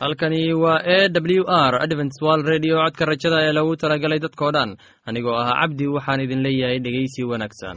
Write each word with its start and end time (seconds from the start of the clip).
halkani 0.00 0.52
waa 0.52 0.80
e 0.84 1.08
w 1.08 1.44
r 1.48 1.74
adventswal 1.84 2.42
redio 2.52 2.76
codka 2.84 3.04
rajada 3.10 3.38
ee 3.46 3.52
lagu 3.58 3.76
talagalay 3.82 4.18
dadkoo 4.24 4.50
dhan. 4.56 4.70
Anigoo 5.08 5.36
ah 5.42 5.52
cabdi 5.60 5.86
waxaan 5.96 6.20
idin 6.24 6.40
leeyahay 6.46 6.78
dhegeysi 6.84 7.20
wanaagsan 7.30 7.76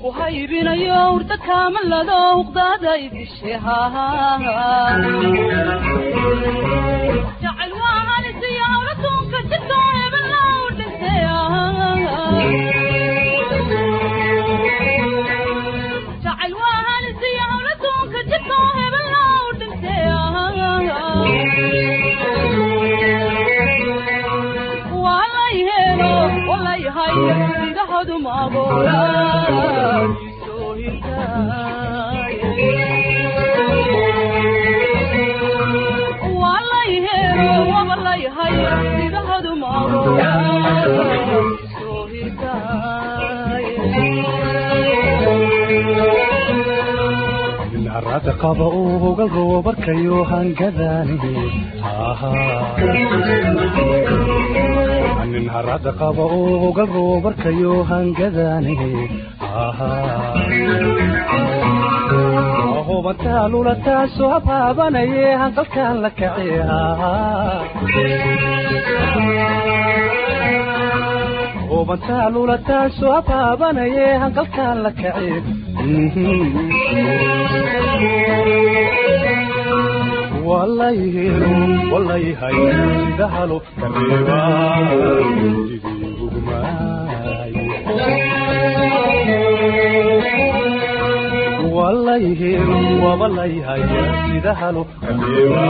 ku 0.00 0.08
haybinayo 0.18 0.98
urda 1.16 1.36
kaamalado 1.46 2.16
huqdaada 2.38 2.92
qaba 48.46 48.66
uu 48.80 48.92
hogal 49.04 49.30
roobarkayo 49.36 50.18
hangadaani 50.30 51.16
nin 55.32 55.46
harada 55.54 55.92
qaba 56.00 56.24
uu 56.38 56.52
hogal 56.62 56.88
roobarkayo 56.96 57.74
hangadaani 57.90 58.76
hubantaa 62.88 63.44
lulataasoo 63.54 64.30
habaabanaye 64.34 65.26
hanqalkaan 65.42 65.96
la 66.04 66.10
kace 66.20 66.50
hubantaa 71.70 72.26
lulataasoo 72.34 73.12
habaabanaye 73.16 74.06
hanqalkaan 74.22 74.78
la 74.84 74.90
kace 75.00 75.30
walayhelo 77.36 77.85
walayhay 81.92 82.56
sida 83.06 83.26
halo 83.34 83.56
kareeba 83.80 84.38
sidii 85.68 86.10
hugmaaye 86.20 87.64
walayhelo 91.76 92.78
wabalayhay 93.06 93.82
sida 94.26 94.52
halo 94.60 94.82
kareeba 95.00 95.66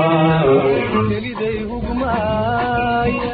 keliday 1.09 1.59
hugmaaya 1.70 3.32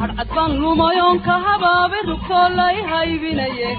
hadcadbaan 0.00 0.52
lumayoonka 0.62 1.34
habaabe 1.46 1.98
rugtoo 2.08 2.46
lay 2.58 2.76
haybinaye 2.90 3.70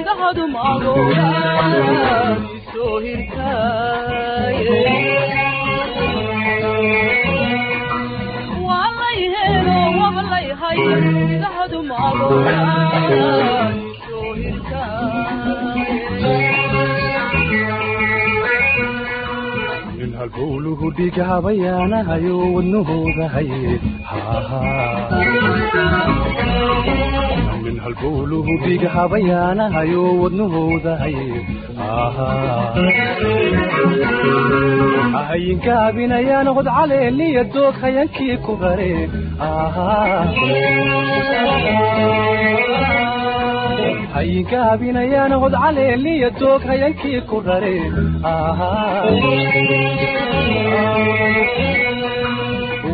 idahadu 0.00 0.44
maagola 0.54 1.28
isoo 2.56 2.98
hirtaaye 3.04 4.80
walayhelo 8.66 9.76
wabalayhay 10.00 10.78
idahadu 11.36 11.78
maagola 11.90 12.56
isoo 13.92 14.32
hirtaaye 14.40 15.84
nin 19.98 20.12
halbowlu 20.20 20.20
halbowluhu 20.20 20.86
dhigahabayaanahayo 20.98 22.36
wadnahooda 22.54 23.28
haye 23.34 23.80
halbowluhu 27.84 28.52
dhigahabayaanahayo 28.64 30.04
wadnahooda 30.22 30.96
haye 31.02 31.26
hayinkaabinayaan 35.28 36.48
hod 36.58 36.68
caleeliya 36.78 37.44
doog 37.56 37.74
hayankii 37.84 38.36
ku 38.46 38.56
rare 38.64 38.92
hayinkaabinayaan 44.14 45.34
hod 45.44 45.54
caleeliya 45.64 46.30
doog 46.40 46.62
hayankii 46.70 47.20
ku 47.30 47.40
rare 47.48 47.76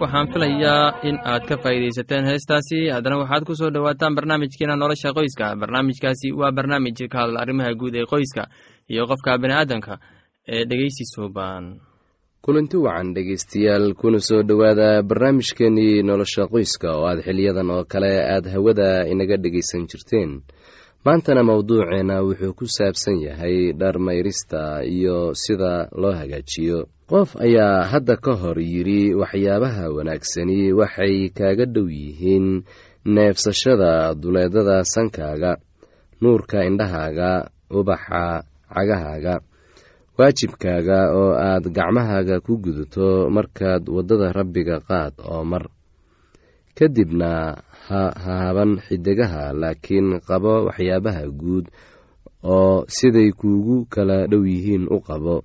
waxaan 0.00 0.28
filayaa 0.32 1.02
in 1.08 1.16
aad 1.32 1.44
ka 1.48 1.56
faa'iidaysateen 1.62 2.24
heestaasi. 2.30 2.78
Haddana 2.94 3.16
waxaad 3.22 3.44
ku 3.48 3.54
soo 3.54 3.70
dhowaataan 3.74 4.14
barnaamijkeena 4.16 4.76
nolosha 4.76 5.12
qoyska. 5.18 5.56
Barnaamijkaasi 5.60 6.28
waa 6.40 6.52
barnaamij 6.52 6.98
ka 7.12 7.18
hadla 7.22 7.40
arrimaha 7.42 7.74
guud 7.80 7.94
ee 7.94 8.06
qoyska 8.12 8.42
iyo 8.92 9.06
qofka 9.10 9.38
bini'aadanka 9.42 9.94
ee 10.48 10.64
dhegeysi 10.70 11.04
suuban 11.14 11.64
kulanti 12.44 12.76
wacan 12.76 13.14
dhegaystayaal 13.14 13.94
kuna 14.00 14.18
soo 14.28 14.42
dhowaada 14.48 15.02
barnaamijkeenii 15.02 16.02
nolosha 16.02 16.44
qoyska 16.52 16.88
oo 16.96 17.04
aad 17.10 17.20
xiliyadan 17.26 17.70
oo 17.70 17.84
kale 17.92 18.12
aad 18.34 18.46
hawada 18.54 18.88
inaga 19.12 19.36
dhegaysan 19.36 19.86
jirteen. 19.90 20.30
Maantana 21.04 21.42
mowduuceena 21.42 22.16
wuxuu 22.26 22.52
ku 22.58 22.64
saabsan 22.76 23.16
yahay 23.26 23.72
dhar 23.80 23.96
mayrista 23.98 24.84
iyo 24.84 25.32
sida 25.34 25.88
loo 26.00 26.12
hagaajiyo 26.20 26.78
qof 27.10 27.30
ayaa 27.46 27.84
hadda 27.90 28.14
ka 28.24 28.32
hor 28.40 28.58
yidhi 28.72 29.00
waxyaabaha 29.20 29.84
wanaagsani 29.96 30.58
waxay 30.80 31.16
kaaga 31.38 31.64
dhow 31.74 31.88
yihiin 32.00 32.46
neefsashada 33.14 34.14
duleedada 34.20 34.76
sankaaga 34.94 35.52
nuurka 36.22 36.58
indhahaaga 36.68 37.30
ubaxa 37.78 38.22
cagahaaga 38.74 39.34
waajibkaaga 40.18 40.98
oo 41.20 41.32
aad 41.48 41.64
gacmahaaga 41.76 42.36
ku 42.46 42.52
gudato 42.64 43.06
markaad 43.36 43.82
waddada 43.96 44.26
rabbiga 44.38 44.76
qaad 44.88 45.14
oo 45.32 45.42
mar. 45.50 45.64
Kadibna 46.76 47.30
ha 47.88 48.02
haaban 48.24 48.72
xidigaha 48.86 49.44
laakiin 49.60 50.08
qabo 50.28 50.52
waxyaabaha 50.70 51.24
guud 51.40 51.66
oo 52.54 52.84
siday 52.96 53.30
kuugu 53.40 53.76
kala 53.94 54.16
dhow 54.30 54.44
yihiin 54.52 54.84
u 54.94 54.98
qabo 55.08 55.36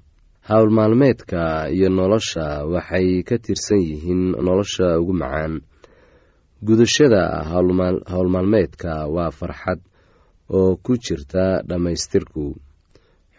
howlmaalmeedka 0.50 1.69
iyo 1.75 1.89
nolosha 1.89 2.45
waxay 2.74 3.24
ka 3.27 3.36
tirsan 3.45 3.81
yihiin 3.81 4.24
nolosha 4.45 4.88
ugu 5.01 5.13
macaan. 5.21 5.53
Gudashada 6.65 7.21
howlmaalmeedka 8.12 9.09
waa 9.15 9.31
farxad 9.39 9.80
oo 10.57 10.75
ku 10.86 10.94
jirta 11.06 11.45
dhammaystirku. 11.69 12.45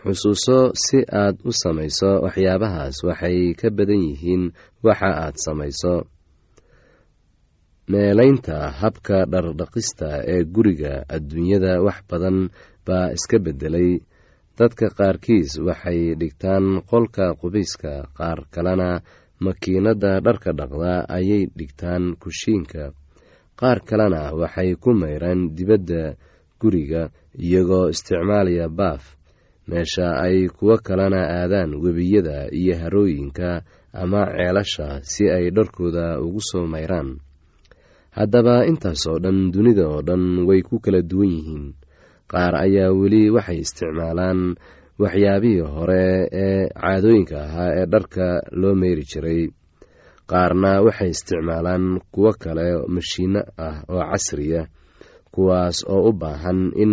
Xusuuso 0.02 0.58
si 0.84 0.98
aad 1.22 1.36
u 1.46 1.50
samayso 1.62 2.10
waxyaabahaas 2.26 2.96
waxay 3.08 3.54
ka 3.60 3.68
badan 3.76 4.02
yihiin 4.08 4.44
waxa 4.86 5.10
aad 5.24 5.36
samayso 5.46 5.94
meelaynta 7.92 8.56
habka 8.80 9.18
dhardhaqista 9.32 10.08
ee 10.32 10.42
guriga 10.54 10.94
adduunyada 11.14 11.72
wax 11.86 11.98
badan 12.10 12.38
baa 12.86 13.08
iska 13.16 13.38
beddelay 13.44 13.90
dadka 14.58 14.86
qaarkiis 14.98 15.50
waxay 15.66 16.00
dhigtaan 16.20 16.66
qolka 16.90 17.26
qubayska 17.40 17.92
qaar 18.18 18.38
kalena 18.54 18.90
makiinadda 19.44 20.12
dharka 20.26 20.50
dhaqda 20.58 20.94
ayay 21.16 21.42
dhigtaan 21.58 22.04
kushiinka. 22.22 22.84
Qaar 23.60 23.78
kalena 23.88 24.32
waxay 24.40 24.70
ku 24.82 24.90
mayraan 24.96 25.40
dibadda 25.56 26.16
guriga 26.60 27.02
iyagoo 27.36 27.88
isticmaalaya 27.92 28.68
baaf. 28.78 29.04
Meesha 29.68 30.08
ay 30.24 30.48
kuwo 30.56 30.78
kalena 30.86 31.20
aadaan 31.42 31.74
webiyada 31.82 32.48
iyo 32.60 32.74
harooyinka 32.80 33.48
ama 33.92 34.22
ceelasha 34.36 34.88
si 35.02 35.24
ay 35.36 35.50
dharkooda 35.56 36.20
ugu 36.24 36.40
soo 36.40 36.64
mayraan. 36.72 37.18
Haddaba 38.16 38.64
intaas 38.70 39.04
oo 39.10 39.18
dhan 39.20 39.52
dunida 39.52 39.84
oo 39.88 40.00
dhan 40.06 40.46
way 40.48 40.62
ku 40.64 40.80
kala 40.80 41.02
duwan 41.04 41.28
yihiin 41.28 41.64
qaar 42.32 42.54
ayaa 42.64 42.90
weli 43.00 43.22
waxay 43.36 43.58
isticmaalaan 43.64 44.40
waxyaabihii 45.02 45.64
hore 45.74 46.04
ee 46.44 46.68
caadooyinka 46.80 47.36
ahaa 47.46 47.70
ee 47.80 47.86
dharka 47.92 48.26
loo 48.60 48.74
meyri 48.82 49.04
jiray. 49.10 49.42
Qaarna 50.30 50.72
waxay 50.86 51.10
isticmaalaan 51.14 51.84
kuwo 52.12 52.30
kale 52.42 52.66
mashiino 52.94 53.40
ah 53.66 53.76
oo 53.92 54.02
casriya 54.10 54.62
kuwaas 55.34 55.78
oo 55.94 56.02
u 56.08 56.12
baahan 56.22 56.60
in 56.82 56.92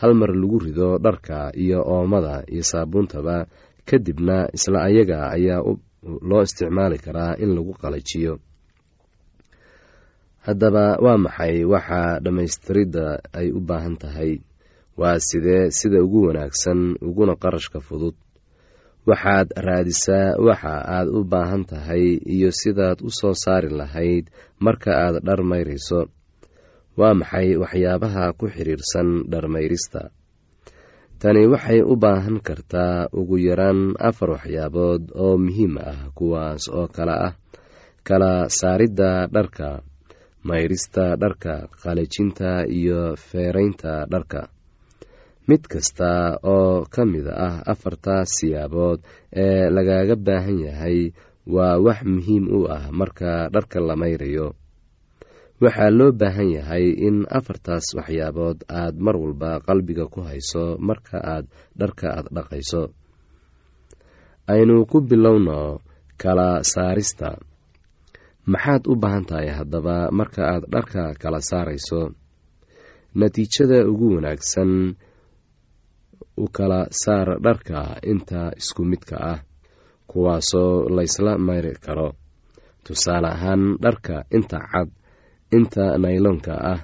hal 0.00 0.12
mar 0.20 0.30
lagu 0.40 0.58
rido 0.64 0.88
dharka 1.04 1.38
iyo 1.64 1.78
oomada 1.94 2.34
iyo 2.52 2.64
saabuuntaba 2.70 3.36
kadibna 3.88 4.36
isla 4.56 4.78
ayaga 4.88 5.18
ayaa 5.36 5.60
loo 6.28 6.42
isticmaali 6.46 6.98
karaa 7.04 7.32
in 7.42 7.50
lagu 7.56 7.72
qalajiyo. 7.82 8.34
Haddaba 10.46 10.84
waa 11.04 11.18
maxay 11.24 11.56
waxa 11.72 12.00
dhammaystiridda 12.24 13.06
ay 13.38 13.48
u 13.54 13.60
baahan 13.68 13.94
tahay 14.02 14.32
waa 15.00 15.18
sidee 15.28 15.70
sida 15.78 15.98
ugu 16.04 16.20
wanaagsan 16.28 16.80
uguna 17.08 17.34
qarashka 17.42 17.80
fudud. 17.86 18.14
Waxaad 19.08 19.48
raadisaa 19.66 20.36
waxa 20.46 20.74
aad 20.96 21.08
u 21.10 21.20
baahan 21.32 21.64
tahay 21.70 22.04
iyo 22.34 22.50
sidaad 22.60 22.98
u 23.02 23.10
soo 23.18 23.34
saari 23.34 23.68
lahayd 23.80 24.24
marka 24.64 24.90
aad 25.04 25.16
dhar 25.26 25.40
mayrayso 25.50 26.00
waa 26.98 27.14
maxay 27.20 27.48
waxyaabaha 27.62 28.24
ku 28.38 28.46
xidhiirsan 28.54 29.08
dharmayrista? 29.32 30.02
Tani 31.20 31.42
waxay 31.52 31.80
u 31.82 31.94
baahan 32.02 32.38
kartaa 32.46 33.08
ugu 33.18 33.36
yaraan 33.48 33.80
afar 34.08 34.30
waxyaabood 34.36 35.02
oo 35.24 35.34
muhiim 35.44 35.74
ah 35.90 36.00
kuwaas 36.16 36.64
oo 36.78 36.86
kale 36.96 37.14
ah. 37.28 37.34
Kala 38.06 38.32
saaridda 38.58 39.10
dharka 39.34 39.68
mayrista 40.48 41.04
dharka 41.22 41.54
qalajinta 41.82 42.66
iyo 42.78 43.00
feeraynta 43.28 43.92
dharka 44.12 44.40
mid 45.52 45.62
kasta 45.72 46.40
oo 46.54 46.88
ka 46.94 47.02
mid 47.12 47.26
ah 47.28 47.60
afarta 47.72 48.16
siyaabood 48.34 48.98
ee 49.44 49.68
lagaga 49.76 50.16
baahan 50.26 50.58
yahay 50.66 50.98
waa 51.54 51.76
wax 51.86 52.00
muhiim 52.14 52.44
u 52.58 52.60
ah 52.76 52.84
marka 53.00 53.30
dharka 53.54 53.78
la 53.88 53.94
mayrayo. 54.02 54.48
Waxaa 55.62 55.90
loo 55.98 56.10
baahan 56.20 56.48
yahay 56.58 56.86
in 57.06 57.16
afartaas 57.38 57.86
waxyaabood 57.98 58.58
aad 58.80 58.94
mar 59.04 59.16
walba 59.22 59.50
qalbiga 59.66 60.04
ku 60.12 60.20
hayso 60.28 60.64
marka 60.88 61.16
aad 61.34 61.46
dharka 61.80 62.06
aad 62.18 62.26
dhaqayso. 62.36 62.82
Aynu 64.52 64.76
ku 64.90 64.98
bilowno 65.10 65.60
kala 66.22 66.48
saarista. 66.72 67.30
Maxaad 68.52 68.82
u 68.90 68.94
baahan 69.02 69.24
tahay 69.28 69.48
haddaba 69.58 69.96
marka 70.18 70.42
aad 70.54 70.64
dharka 70.74 71.02
kala 71.22 71.38
saarayso? 71.50 72.00
Natiijada 73.18 73.78
ugu 73.90 74.06
wanaagsan 74.16 74.70
u 76.36 76.44
kala 76.56 76.80
saar 77.02 77.28
dharka 77.44 77.80
inta 78.12 78.50
isku 78.60 78.82
midka 78.84 79.16
ah 79.32 79.38
kuwaasoo 80.10 80.88
laysla 80.96 81.38
mayri 81.38 81.74
karo. 81.84 82.08
Tusaale 82.84 83.28
ahaan 83.28 83.62
dharka 83.82 84.24
inta 84.36 84.58
cad 84.72 84.88
inta 85.56 85.84
nayloonka 86.02 86.54
ah 86.72 86.80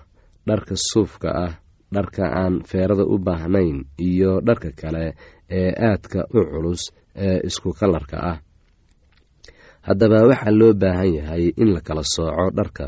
dharka 0.49 0.75
suufka 0.91 1.29
ah 1.47 1.53
dharka 1.95 2.25
aan 2.41 2.55
feerada 2.69 3.05
u 3.05 3.19
baahnayn 3.27 3.79
iyo 4.09 4.41
dharka 4.47 4.71
kale 4.81 5.05
ee 5.59 5.71
aadka 5.89 6.21
u 6.35 6.41
culus 6.51 6.83
ee 7.27 7.39
isku 7.49 7.71
kalarka 7.81 8.17
ah. 8.33 8.39
Haddaba 9.87 10.19
waxaa 10.31 10.53
loo 10.61 10.73
baahan 10.83 11.11
yahay 11.19 11.45
in 11.63 11.69
la 11.75 11.81
kala 11.81 12.03
sooco 12.15 12.47
dharka. 12.59 12.87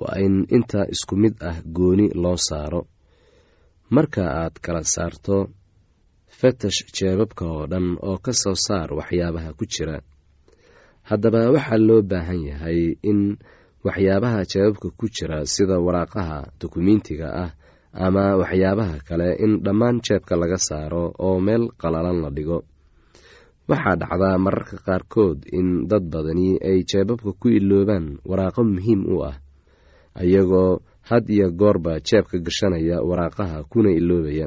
Waa 0.00 0.18
in 0.26 0.36
inta 0.56 0.80
isku 0.94 1.14
mid 1.22 1.34
ah 1.50 1.56
gooni 1.76 2.06
loo 2.22 2.36
saaro. 2.48 2.80
Marka 3.94 4.22
aad 4.40 4.54
kala 4.64 4.82
saarto 4.94 5.36
fetash 6.38 6.78
jeebabka 6.96 7.44
oo 7.54 7.64
dhan 7.70 7.86
oo 8.08 8.18
ka 8.24 8.32
soo 8.42 8.56
saar 8.66 8.88
waxyaabaha 8.98 9.50
ku 9.58 9.64
jira. 9.72 9.96
Haddaba 11.08 11.40
waxaa 11.54 11.78
loo 11.88 12.02
baahan 12.10 12.40
yahay 12.50 12.80
in 13.10 13.20
waxyaabaha 13.86 14.40
jawaabka 14.50 14.88
ku 14.98 15.06
jira 15.14 15.38
sida 15.54 15.76
waraaqaha 15.86 16.38
dukumentiga 16.60 17.28
ah 17.44 17.50
ama 18.06 18.24
waxyaabaha 18.40 18.96
kale 19.08 19.28
in 19.44 19.52
dhammaan 19.64 20.00
jeebka 20.06 20.34
laga 20.40 20.58
saaro 20.68 21.04
oo 21.26 21.36
meel 21.46 21.64
qalalan 21.80 22.18
la 22.24 22.30
dhigo. 22.36 22.58
Waxaa 23.68 23.96
dhacdaa 24.00 24.36
mararka 24.44 24.76
qaarkood 24.86 25.38
in 25.58 25.86
dad 25.90 26.04
badani 26.12 26.48
ay 26.68 26.78
jeebabka 26.90 27.30
ku 27.40 27.46
iloobaan 27.58 28.06
waraaqo 28.30 28.60
muhiim 28.64 29.02
u 29.14 29.16
ah 29.30 29.36
ayagoo 30.20 30.80
had 31.08 31.24
iyo 31.28 31.46
goorba 31.60 32.00
jeebka 32.08 32.36
gashanaya 32.46 32.96
waraaqaha 33.08 33.64
kuna 33.70 33.90
iloobaya 33.92 34.46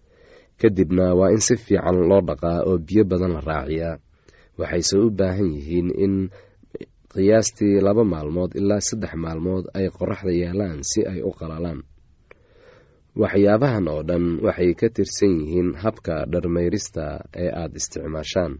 kadibna 0.61 1.05
waa 1.19 1.31
in 1.35 1.41
si 1.47 1.55
fiican 1.65 1.97
loo 2.09 2.21
dhaqaa 2.29 2.59
oo 2.69 2.77
biyo 2.87 3.03
badan 3.11 3.33
la 3.35 3.41
raaciyaa. 3.49 3.95
Waxayse 4.59 4.95
u 5.05 5.07
baahan 5.19 5.49
yihiin 5.55 5.87
in 6.05 6.13
qiyaastii 7.13 7.75
laba 7.85 8.03
maalmood 8.13 8.51
ilaa 8.59 8.79
saddex 8.87 9.13
maalmood 9.23 9.65
ay 9.77 9.87
qoraxda 9.97 10.31
yeelaan 10.41 10.79
si 10.89 10.99
ay 11.11 11.19
u 11.23 11.31
qalalaan. 11.39 11.79
Waxyaabahan 13.21 13.85
oo 13.93 14.01
dhan 14.09 14.25
waxay 14.45 14.71
ka 14.79 14.87
tirsan 14.95 15.33
yihiin 15.43 15.69
habka 15.83 16.15
dharmayrista 16.31 17.05
ee 17.43 17.49
aada 17.61 17.75
isticmaashaan. 17.79 18.53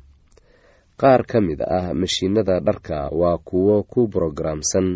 Qaar 1.01 1.21
ka 1.31 1.37
mid 1.47 1.59
ah 1.77 1.93
mashiinada 2.01 2.55
dharka 2.67 2.97
waa 3.19 3.37
kuwo 3.49 3.75
ku 3.91 4.01
brogaraamsan 4.13 4.87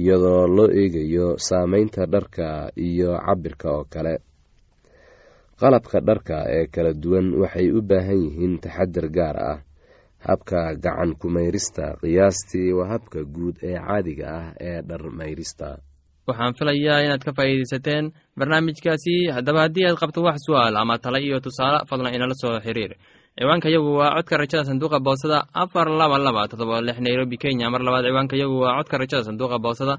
iyadoo 0.00 0.44
loo 0.56 0.68
eegayo 0.80 1.28
saameynta 1.48 2.02
dharka 2.14 2.46
iyo 2.88 3.10
cabirka 3.26 3.68
oo 3.76 3.84
kale 3.92 4.14
qalabka 5.60 5.98
dharka 6.08 6.38
ee 6.56 6.66
kala 6.74 6.92
duwan 7.02 7.26
waxay 7.42 7.68
u 7.72 7.80
baahan 7.90 8.18
yihiin 8.24 8.54
taxadar 8.64 9.06
gaar 9.16 9.36
ah. 9.52 9.58
Habka 10.28 10.74
gacan 10.84 11.14
kumayrista 11.20 11.94
qiyaastii 12.02 12.72
waa 12.78 12.88
habka 12.92 13.20
guud 13.34 13.56
ee 13.62 13.78
caadiga 13.86 14.24
ah 14.38 14.46
ee 14.68 14.82
dharmayrista. 14.88 15.68
Waxaan 16.28 16.54
filayaa 16.58 17.04
inaad 17.06 17.22
ka 17.26 17.32
faa'iidaysateen 17.38 18.04
barnaamijkaasi. 18.38 19.14
Haddaba 19.36 19.60
haddii 19.64 19.86
aad 19.88 19.98
qabto 20.02 20.20
wax 20.26 20.38
su'aal 20.46 20.76
ama 20.76 20.98
tale 20.98 21.18
iyo 21.26 21.38
tusaale 21.40 21.78
fadlan 21.90 22.14
inala 22.14 22.34
soo 22.42 22.58
xiriir. 22.66 22.92
Ciwaanka 23.38 23.68
yagu 23.74 23.90
waa 24.00 24.14
codka 24.16 24.36
rajada 24.42 24.64
sanduuqa 24.68 24.98
boosada 25.06 25.38
afar 25.62 25.86
laba 26.00 26.18
laba 26.18 26.48
todoba 26.50 26.80
lix 26.86 26.98
nairobi 27.06 27.36
kenya. 27.42 27.70
Mar 27.70 27.80
labaad 27.86 28.04
ciwaanka 28.10 28.36
yagu 28.42 28.56
waa 28.64 28.76
codka 28.78 28.98
rajada 28.98 29.24
sanduuqa 29.28 29.58
boosada 29.64 29.94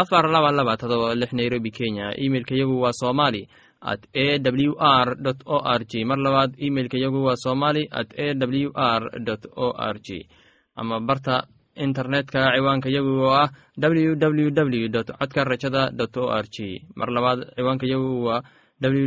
afar 0.00 0.24
laba 0.34 0.50
laba 0.58 0.76
todoba 0.80 1.14
lix 1.20 1.30
nairobi 1.38 1.70
kenya. 1.78 2.14
Imeilka 2.24 2.54
yagu 2.60 2.76
waa 2.84 2.92
somali 3.02 3.42
at 3.92 4.02
a 4.24 4.26
w 4.38 4.72
r 4.78 5.08
o 5.54 5.56
r 5.78 5.80
g 5.90 6.04
mar 6.10 6.18
labaad 6.26 6.50
imeilka 6.66 6.98
yagu 7.04 7.20
waa 7.26 7.36
somali 7.44 7.82
at 8.00 8.10
a 8.24 8.26
w 8.34 8.70
r 8.74 9.02
o 9.56 9.68
r 9.94 9.96
g 10.06 10.08
ama 10.80 10.96
barta 11.08 11.36
internetka 11.86 12.40
ciwaanka 12.54 12.88
yagu 12.96 13.12
oo 13.26 13.32
ah 13.42 13.48
w 13.78 14.14
w 14.16 14.50
w 14.50 14.88
codka 15.18 15.44
rajada 15.50 15.82
dot 16.00 16.16
o 16.16 16.26
r 16.42 16.46
g 16.54 16.56
mar 16.98 17.08
labaad 17.16 17.38
ciwaanka 17.56 17.86
yagu 17.92 18.10
waa 18.26 18.40
w 18.80 19.06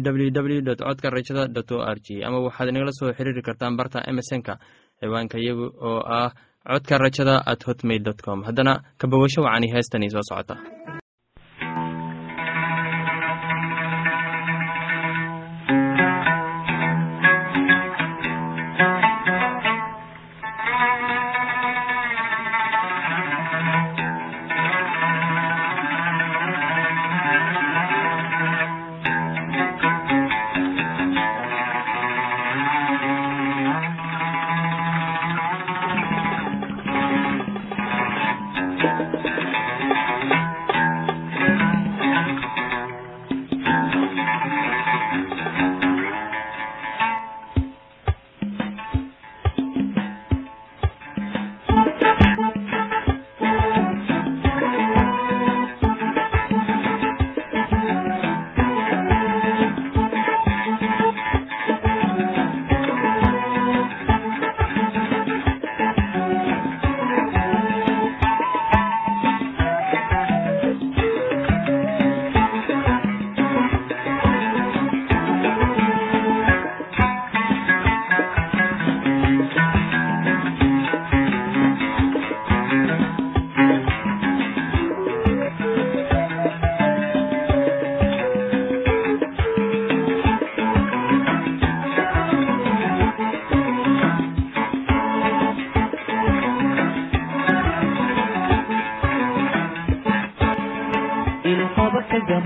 codka 0.84 1.08
rajada 1.16 1.44
dot 1.56 1.72
o 1.72 1.80
r 1.96 1.98
g 2.06 2.24
ama 2.28 2.38
waxaad 2.46 2.70
inagala 2.72 2.92
soo 3.00 3.12
xiriiri 3.18 3.42
kartaan 3.48 3.78
barta 3.80 4.00
emesonka 4.12 4.54
ciwaanka 5.02 5.38
yagu 5.48 5.66
oo 5.90 6.02
ah 6.20 6.30
codka 6.70 6.96
rajada 7.04 7.36
at 7.52 7.62
hotmail 7.68 8.02
dot 8.08 8.20
com. 8.26 8.44
Haddana 8.48 8.74
kabawasho 9.02 9.42
wacani 9.46 9.68
heestani 9.74 10.10
soo 10.14 10.22
socota 10.30 10.56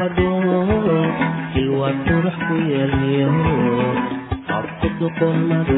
aadoon 0.01 1.09
xilwaa 1.53 1.93
qurux 2.05 2.35
ku 2.47 2.55
yeelyo 2.71 3.29
abka 4.57 4.87
doqon 4.99 5.35
mado 5.49 5.77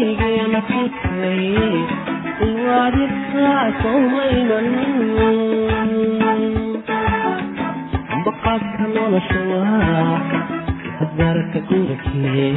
qalbigeena 0.00 0.60
xirtay 0.68 1.42
waadigsaasoo 2.66 3.98
maynan 4.12 4.68
baqaadka 8.24 8.84
nolosha 8.94 9.40
waa 9.50 10.14
abaarka 11.04 11.58
gurikee 11.68 12.48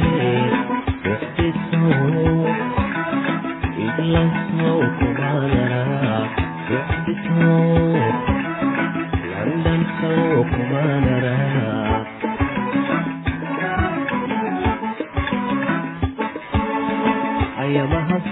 iglasmow 3.86 4.80
kubaanara 4.98 5.82
landankaw 9.30 10.40
kubaanara 10.54 11.36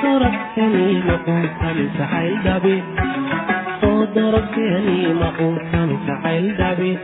ضربتني 0.03 1.03
ما 1.03 1.17
كنت 1.27 1.63
متعيل 1.79 2.43
دبي 2.45 2.83
ضربتني 4.15 5.15
ما 5.15 5.31
كنت 5.39 5.75
متعيل 5.75 6.57
دبي 6.57 6.99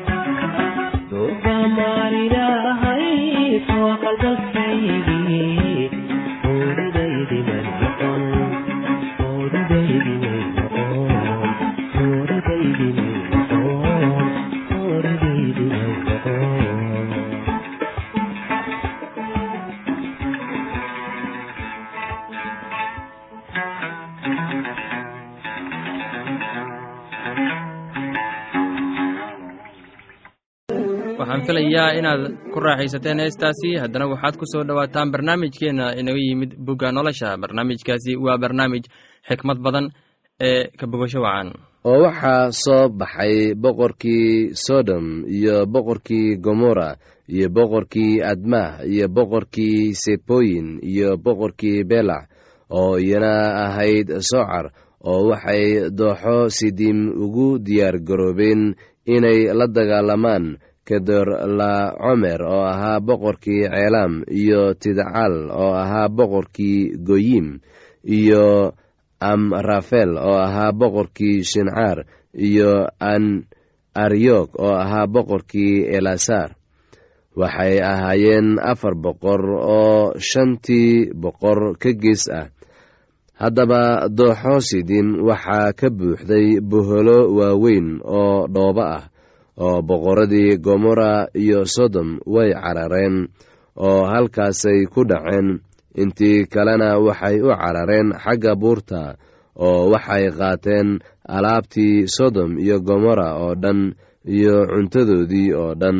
دوبا 1.11 1.67
ماري 1.67 2.29
لا 2.29 2.49
هاي 2.83 3.61
سوى 3.69 3.93
قلبي 3.93 4.36
filayaa 31.47 31.95
inaad 31.99 32.23
ku 32.53 32.59
raaxaysateen 32.61 33.21
heestaasi. 33.23 33.71
Haddana 33.83 34.07
waxaad 34.13 34.35
ku 34.41 34.45
soo 34.53 34.65
dhowaataan 34.69 35.11
barnaamijkeenna 35.13 35.95
inaga 36.01 36.19
yimid 36.27 36.53
bugga 36.67 36.93
nolosha. 36.93 37.37
Barnaamijkaasi 37.43 38.17
waa 38.25 38.39
barnaamij 38.39 38.85
xikmad 39.29 39.59
badan 39.65 39.87
ee 40.41 40.69
ka 40.79 40.87
bogasho 40.87 41.21
wacan. 41.27 41.49
Oo 41.85 42.03
waxaa 42.07 42.51
soo 42.53 42.89
baxay 42.89 43.55
boqorkii 43.55 44.55
sodom 44.67 45.25
iyo 45.37 45.67
boqorkii 45.67 46.37
gomorra 46.45 46.97
iyo 47.29 47.49
boqorkii 47.57 48.23
admah 48.23 48.83
iyo 48.93 49.07
boqorkii 49.09 49.95
seboyin 49.95 50.69
iyo 50.83 51.17
boqorkii 51.17 51.85
belac 51.91 52.27
oo 52.71 52.99
iyana 52.99 53.33
ahayd 53.67 54.09
socar 54.31 54.67
oo 55.11 55.29
waxay 55.31 55.91
dooxo 55.99 56.49
sidim 56.51 56.99
ugu 57.25 57.59
diyaar 57.59 57.97
garoobeen 58.09 58.75
inay 59.07 59.41
la 59.59 59.67
dagaalamaan 59.77 60.59
kedor 60.87 61.29
la 61.59 61.93
comer 62.03 62.41
oo 62.43 62.63
ahaa 62.73 63.01
boqorkii 63.07 63.63
ceelaam 63.73 64.15
iyo 64.43 64.63
tidcaal 64.81 65.51
oo 65.51 65.73
ahaa 65.83 66.09
boqorkii 66.17 66.81
goyim 67.09 67.49
iyo 68.19 68.47
amrafel 69.21 70.11
oo 70.29 70.39
ahaa 70.47 70.73
boqorkii 70.81 71.43
shincaar 71.51 71.99
iyo 72.49 72.73
an 73.13 73.25
aryok 74.05 74.51
oo 74.65 74.75
ahaa 74.85 75.07
boqorkii 75.15 75.75
elasaar 75.97 76.51
waxay 77.37 77.77
ahaayeen 77.93 78.49
afar 78.73 78.95
boqor 79.05 79.43
oo 79.79 80.15
shantii 80.29 81.13
boqor 81.23 81.77
ka 81.83 81.91
gees 82.03 82.25
ah. 82.33 82.49
Haddaba 83.37 84.09
dooxo 84.09 84.55
sidin 84.65 85.21
waxaa 85.21 85.77
ka 85.77 85.89
buuxday 85.93 86.57
boholo 86.71 87.19
waaweyn 87.37 88.01
oo 88.01 88.49
dhoobo 88.49 88.81
ah 88.97 89.05
oo 89.65 89.83
boqorradii 89.83 90.57
gomorra 90.65 91.27
iyo 91.35 91.65
sodom 91.67 92.19
way 92.27 92.51
carareen 92.55 93.29
oo 93.77 94.05
halkaasay 94.13 94.87
ku 94.93 95.05
dhaceen. 95.05 95.61
Intii 95.97 96.45
kalena 96.53 96.99
waxay 97.01 97.41
u 97.41 97.49
carareen 97.63 98.09
xagga 98.25 98.53
buurta 98.61 99.17
oo 99.67 99.91
waxay 99.93 100.25
qaateen 100.39 100.89
alaabtii 101.37 102.05
sodom 102.17 102.59
iyo 102.59 102.77
gomorra 102.81 103.29
oo 103.43 103.55
dhan 103.63 103.81
iyo 104.37 104.67
cuntadoodii 104.71 105.53
oo 105.61 105.75
dhan 105.81 105.99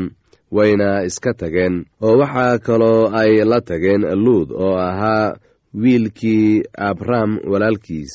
wayna 0.53 1.03
iska 1.09 1.33
tageen. 1.41 1.85
Oo 2.05 2.19
waxaa 2.21 2.59
kaloo 2.67 3.09
ay 3.21 3.33
la 3.51 3.61
tageen 3.61 4.03
luud 4.25 4.49
oo 4.53 4.77
ahaa 4.89 5.35
wiilkii 5.83 6.63
abram 6.89 7.31
walaalkiis 7.51 8.13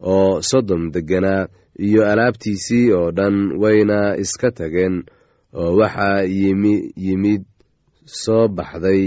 oo 0.00 0.40
sodom 0.50 0.82
degganaa 0.94 1.46
iyo 1.86 2.02
alaabtiisii 2.10 2.92
oo 2.98 3.10
dhan 3.16 3.36
wayna 3.62 4.16
iska 4.22 4.50
tageen 4.50 4.96
oo 5.60 5.76
waxaa 5.80 6.22
yimi 6.38 6.74
yimid 7.04 7.42
soo 8.22 8.48
baxday 8.56 9.04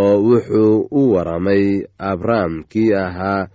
oo 0.00 0.14
wuxuu 0.26 0.88
u 0.90 1.12
waramay 1.14 1.64
abram 1.98 2.52
kii 2.70 2.92
ahaa 3.04 3.48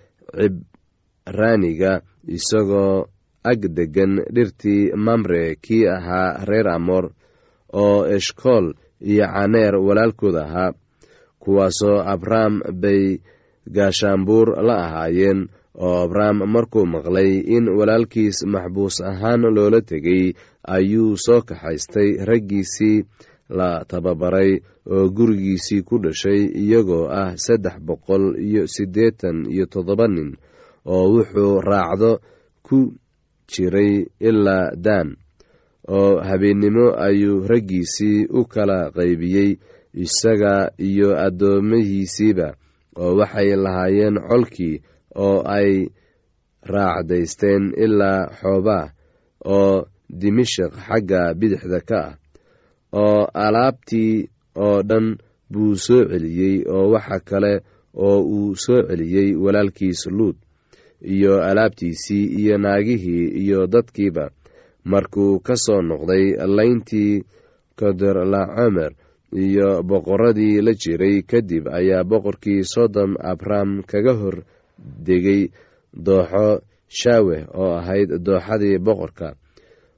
cibraaniga 1.25 2.01
isagoo 2.35 3.05
ag 3.51 3.61
deggan 3.77 4.13
dhirtii 4.35 4.91
mamre 5.05 5.55
kii 5.65 5.87
ahaa 5.95 6.45
reer 6.49 6.67
amor 6.77 7.05
oo 7.73 8.05
eshkool 8.15 8.73
iyo 9.11 9.25
caneer 9.33 9.75
walaalkood 9.75 10.35
ahaa 10.45 10.71
kuwaasoo 11.41 11.99
abram 12.13 12.53
bay 12.81 13.03
gaashaanbuur 13.75 14.47
la 14.67 14.75
ahaayeen 14.85 15.39
oo 15.75 16.03
abram 16.05 16.37
markuu 16.53 16.85
maqlay 16.85 17.31
in 17.55 17.69
walaalkiis 17.77 18.43
maxbuus 18.53 19.01
ahaan 19.01 19.41
loola 19.55 19.81
tegay 19.81 20.33
ayuu 20.63 21.17
soo 21.25 21.41
kaxaystay 21.41 22.09
raggiisii 22.29 23.03
la 23.49 23.85
tababaray 23.87 24.51
oo 24.93 25.09
gurigiisii 25.15 25.81
ku 25.87 25.95
dhashay 26.03 26.41
iyagoo 26.63 27.07
ah 27.21 27.35
saddex 27.37 27.75
boqol 27.87 28.35
iyo 28.39 28.67
siddeetan 28.67 29.47
iyo 29.53 29.65
toddoba 29.65 30.07
nin 30.07 30.35
oo 30.85 31.05
wuxuu 31.13 31.61
raacdo 31.61 32.19
ku 32.67 32.93
jiray 33.51 34.05
ilaa 34.19 34.75
daan 34.75 35.15
oo 35.87 36.19
habeennimo 36.27 36.85
ayuu 37.07 37.47
raggiisii 37.47 38.25
u 38.29 38.45
kala 38.45 38.91
qaybiyey 38.95 39.49
isaga 40.03 40.71
iyo 40.79 41.09
addoomihiisiiba 41.25 42.47
oo 42.95 43.15
waxay 43.19 43.55
lahaayeen 43.55 44.15
colkii 44.29 44.81
oo 45.15 45.41
ay 45.57 45.87
raacdaysteen 46.73 47.73
ilaa 47.83 48.27
xoobaa 48.39 48.85
oo 49.55 49.85
dimashik 50.21 50.73
xagga 50.87 51.33
bidixda 51.39 51.79
ka 51.89 51.99
ah 52.07 52.15
oo 53.03 53.21
alaabtii 53.45 54.29
oo 54.65 54.77
dhan 54.89 55.07
buu 55.51 55.75
soo 55.85 56.03
celiyey 56.11 56.55
oo 56.75 56.85
waxa 56.93 57.19
kale 57.29 57.53
oo 58.05 58.19
uu 58.35 58.55
soo 58.63 58.81
celiyey 58.87 59.29
walaalkiis 59.43 60.01
luud 60.17 60.35
iyo 61.13 61.33
alaabtiisii 61.49 62.25
iyo 62.39 62.57
naagihii 62.57 63.27
iyo 63.41 63.67
dadkiiba. 63.67 64.29
Markuu 64.85 65.39
ka 65.39 65.55
soo 65.55 65.81
noqday 65.81 66.25
layntii 66.57 67.23
kodorlacomer 67.79 68.91
iyo 69.33 69.83
boqorradii 69.83 70.61
la 70.61 70.73
jiray 70.73 71.21
kadib 71.21 71.67
ayaa 71.67 72.03
boqorkii 72.03 72.63
sodom 72.73 73.15
abram 73.31 73.83
kaga 73.83 74.13
hor 74.13 74.37
degay 75.05 75.41
dooxo 76.05 76.61
shaaweh 76.99 77.41
oo 77.61 77.71
ahayd 77.79 78.09
dooxadii 78.25 78.77
boqorka. 78.85 79.29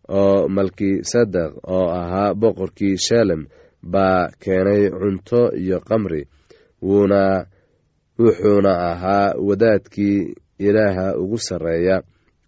Oo 0.10 0.48
malkisadeq 0.56 1.52
oo 1.76 1.88
ahaa 2.02 2.34
boqorkii 2.42 2.98
shalem 3.06 3.42
baa 3.94 4.28
keenay 4.42 4.84
cunto 5.00 5.42
iyo 5.64 5.80
qamri. 5.88 6.22
Wuuna 6.84 7.46
wuxuuna 8.20 8.72
ahaa 8.92 9.34
wadaadkii 9.48 10.36
ilaaha 10.60 11.16
ugu 11.18 11.38
sarreeya 11.38 12.02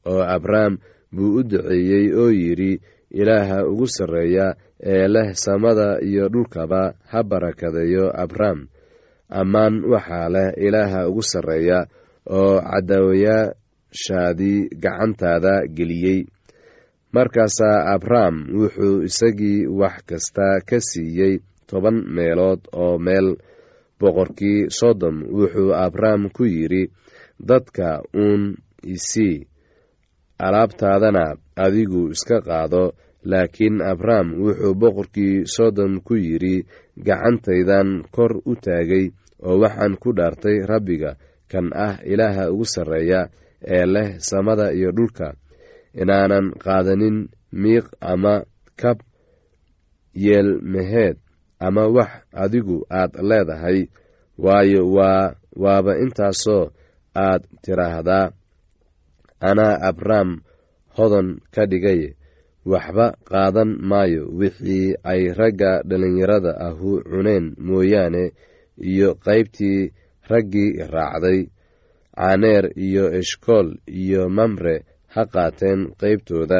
oo 0.05 0.21
abram 0.35 0.77
buu 1.15 1.39
u 1.39 1.43
duceeyey 1.43 2.13
oo 2.21 2.29
yidhi 2.31 2.81
ilaaha 3.09 3.65
ugu 3.71 3.87
sarreeya 3.87 4.55
ee 4.83 5.07
leh 5.07 5.33
samada 5.33 5.99
iyo 6.01 6.27
dhulkaba 6.29 6.93
ha 7.11 7.23
barakadeeyo 7.23 8.11
abram 8.23 8.67
ammaan 9.29 9.83
waxaa 9.91 10.29
leh 10.29 10.47
ilaaha 10.67 11.07
ugu 11.09 11.23
sarreeya 11.23 11.87
oo 12.29 12.61
cadaawayaashaadii 12.61 14.59
gacantaada 14.83 15.53
geliyey. 15.75 16.25
Markaasaa 17.13 17.85
abram 17.95 18.35
wuxuu 18.59 19.01
isagii 19.07 19.67
wax 19.79 19.95
kasta 20.09 20.47
ka 20.69 20.77
siiyey 20.79 21.39
toban 21.69 21.97
meelood 22.15 22.59
oo 22.73 22.97
meel 22.99 23.27
boqorkii 23.99 24.67
sodom. 24.79 25.15
Wuxuu 25.37 25.71
abram 25.85 26.29
ku 26.35 26.43
yidhi 26.45 26.83
dadka 27.39 28.01
uun 28.13 28.55
isii 28.83 29.47
alaabtaadana 30.39 31.35
adigu 31.55 32.09
iska 32.11 32.41
qaado. 32.41 32.93
Laakiin 33.31 33.81
abram 33.81 34.27
wuxuu 34.43 34.73
boqorkii 34.81 35.35
sodom 35.55 35.93
ku 36.05 36.13
yidhi 36.15 36.65
gacantaydan 37.05 37.89
kor 38.15 38.31
u 38.45 38.53
taagay 38.65 39.05
oo 39.47 39.55
waxaan 39.61 39.93
ku 40.01 40.09
dhaartay 40.17 40.57
rabbiga 40.71 41.11
kan 41.51 41.67
ah 41.85 41.95
ilaaha 42.11 42.43
ugu 42.53 42.65
sarreeya 42.73 43.21
ee 43.75 43.85
leh 43.93 44.09
samada 44.29 44.65
iyo 44.77 44.89
dhulka. 44.97 45.27
Inaanan 46.01 46.51
qaadanin 46.63 47.17
miiq 47.61 47.85
ama 48.01 48.43
kab 48.81 48.97
yeelmeheed 50.13 51.17
ama 51.59 51.87
wax 51.87 52.11
adigu 52.33 52.77
aad 52.89 53.11
leedahay 53.29 53.87
waayo 54.37 54.81
waa 54.95 55.35
waaba 55.63 55.97
intaasoo 56.03 56.71
aad 57.15 57.41
tiraahdaa. 57.63 58.31
Anaa 59.39 59.79
abram 59.89 60.29
hodan 60.97 61.39
ka 61.53 61.63
dhigay 61.71 62.01
waxba 62.65 63.07
qaadan 63.29 63.71
maayo 63.89 64.23
wixii 64.39 64.95
ay 65.03 65.21
ragga 65.39 65.71
dhallinyarada 65.89 66.51
ahu 66.67 66.89
cuneen 67.09 67.45
mooyaane 67.67 68.23
iyo 68.91 69.09
qaybtii 69.25 69.91
raggii 70.29 70.71
raacday 70.93 71.39
caneer 72.17 72.65
iyo 72.85 73.05
eshkool 73.19 73.67
iyo 74.01 74.29
mamre 74.29 74.75
ha 75.13 75.21
qaateen 75.33 75.81
qaybtooda. 76.01 76.59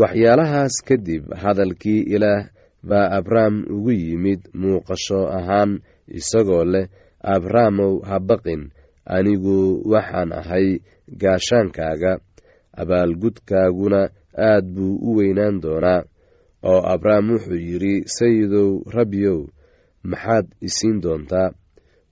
Waxyaalahaas 0.00 0.74
kadib 0.88 1.24
hadalkii 1.42 2.02
ilaah 2.14 2.48
baa 2.88 3.10
abram 3.18 3.54
ugu 3.74 3.92
yimid 3.92 4.40
muuqasho 4.60 5.20
ahaan 5.38 5.72
isagoo 6.18 6.64
leh 6.72 6.86
abramow 7.34 7.94
ha 8.08 8.16
baqin 8.28 8.62
anigu 9.16 9.58
waxaan 9.92 10.30
ahay 10.40 10.66
gaashaankaaga 11.20 12.12
abaalgudkaaguna 12.80 14.00
aad 14.48 14.64
buu 14.74 14.94
u 15.08 15.16
weynaan 15.18 15.56
doonaa. 15.62 16.02
Oo 16.70 16.80
abram 16.94 17.24
wuxuu 17.32 17.56
yidhi 17.68 17.94
sayidow 18.16 18.70
rabbiyow 18.96 19.40
maxaad 20.10 20.46
isiin 20.66 20.96
doontaa 21.02 21.48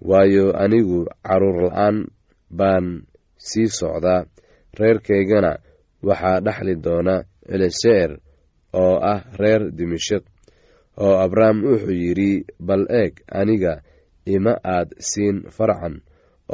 waayo 0.00 0.52
anigu 0.62 1.06
carruur 1.26 1.58
la'aan 1.70 2.06
baan 2.50 2.86
sii 3.36 3.68
socdaa. 3.78 4.26
Reerkaygana 4.78 5.52
waxaa 6.02 6.40
dhexli 6.44 6.74
doona 6.84 7.14
celeseer 7.48 8.10
oo 8.82 8.96
ah 9.12 9.20
reer 9.40 9.62
dimashik 9.76 10.24
oo 11.04 11.14
abrahm 11.24 11.58
wuxuu 11.64 11.96
yidhi 12.02 12.44
bal 12.60 12.84
eeg 13.00 13.12
aniga 13.40 13.74
ima 14.34 14.52
aad 14.74 14.88
siin 15.10 15.36
farcan 15.56 15.94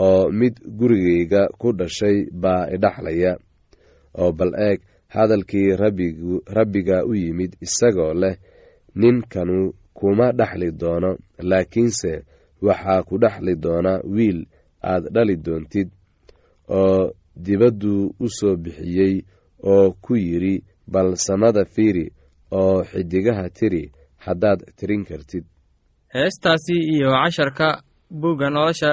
oo 0.05 0.31
mid 0.39 0.55
gurigayga 0.79 1.43
ku 1.61 1.69
dhashay 1.79 2.17
baa 2.43 2.71
idhaxlaya 2.75 3.33
oo 4.21 4.33
bal 4.39 4.53
eeg 4.69 4.79
hadalkii 5.15 5.69
rabbiga 6.57 6.97
u 7.11 7.13
yimid 7.23 7.53
isagoo 7.67 8.15
leh 8.23 8.37
ninkanu 9.01 9.59
kuma 9.99 10.27
dhexli 10.39 10.69
doono 10.81 11.11
laakiinse 11.51 12.13
waxaa 12.63 13.03
ku 13.09 13.19
dhexli 13.23 13.55
doona 13.65 13.93
wiil 14.15 14.41
aad 14.83 15.05
dhali 15.15 15.37
doontid 15.37 15.89
oo 16.69 17.13
dibadduu 17.45 18.15
u 18.21 18.27
soo 18.39 18.57
bixiyey 18.57 19.15
oo 19.73 19.93
ku 20.05 20.13
yidhi 20.17 20.55
bal 20.93 21.17
samada 21.17 21.65
fiiri 21.65 22.07
oo 22.51 22.85
xidigaha 22.91 23.49
tiri 23.51 23.83
haddaad 24.25 24.61
tirin 24.77 25.05
kartid. 25.09 25.45
Heestaasi 26.15 26.77
iyo 26.95 27.11
casharka 27.23 27.83
buugga 28.11 28.51
nolosha 28.51 28.93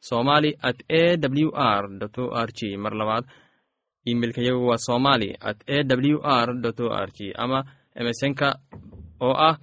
somali 0.00 0.50
at 0.62 0.78
a 0.88 1.16
w 1.16 1.50
r 1.54 1.84
o 2.18 2.24
r 2.32 2.48
g. 2.58 2.76
Mar 2.76 2.92
labaad 3.00 3.24
imeilka 4.04 4.40
yagu 4.42 4.66
waa 4.70 4.78
somali 4.78 5.36
at 5.40 5.58
a 5.68 5.84
w 5.84 6.18
r 6.22 6.48
o 6.50 6.88
r 7.06 7.10
g. 7.16 7.32
Ama 7.36 7.64
emesonka 7.94 8.48
oo 9.20 9.34
ah 9.48 9.56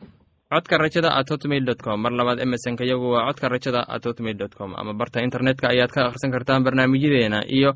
codka 0.51 0.77
rajada 0.77 1.09
at 1.19 1.27
hotmail 1.29 1.65
dot 1.65 1.81
com. 1.81 2.01
Mar 2.01 2.11
labaad 2.11 2.39
emesonka 2.45 2.85
yagu 2.85 3.09
waa 3.13 3.25
codka 3.27 3.49
rajada 3.49 3.81
at 3.89 4.03
hotmail 4.05 4.37
dot 4.37 4.53
com. 4.55 4.75
Ama 4.77 4.93
barta 4.93 5.19
internetka 5.25 5.69
ayaad 5.73 5.91
ka 5.91 6.07
akhrisan 6.07 6.31
kartaan 6.31 6.63
barnaamijyadeena 6.63 7.43
iyo 7.49 7.73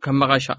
ka 0.00 0.12
maqasha 0.12 0.56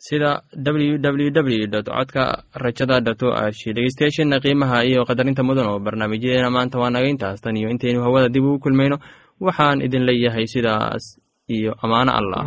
sida 0.00 0.40
www 0.56 1.68
dot 1.68 1.86
codka 1.86 2.44
rajada 2.56 3.00
dot 3.04 3.22
o 3.22 3.30
r 3.36 3.52
g. 3.52 3.72
Dhegeystayaasheena 3.76 4.40
qiimaha 4.40 4.84
iyo 4.88 5.04
qadarinta 5.04 5.42
mudan 5.44 5.68
oo 5.68 5.78
barnaamijyadeena 5.78 6.50
maanta 6.50 6.80
waa 6.80 6.90
naga 6.90 7.08
intaas. 7.12 7.44
Iyo 7.44 7.68
intaynu 7.68 8.00
hawada 8.02 8.28
dib 8.32 8.44
ugu 8.44 8.58
kulmayno 8.64 8.96
waxaan 9.46 9.78
idin 9.86 10.04
leeyahay 10.08 10.46
sidaas 10.54 11.04
iyo 11.54 11.72
ammaano 11.82 12.12
allah 12.20 12.44